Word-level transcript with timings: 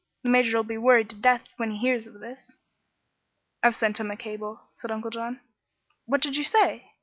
The 0.23 0.29
Major'll 0.29 0.63
be 0.63 0.79
worried 0.79 1.11
to 1.11 1.15
death 1.15 1.43
when 1.57 1.69
he 1.69 1.77
hears 1.77 2.07
of 2.07 2.15
this." 2.19 2.53
"I've 3.61 3.75
sent 3.75 3.99
him 3.99 4.09
a 4.09 4.17
cable," 4.17 4.59
said 4.73 4.89
Uncle 4.89 5.11
John. 5.11 5.41
"What 6.07 6.21
did 6.23 6.37
you 6.37 6.43
say?" 6.43 6.91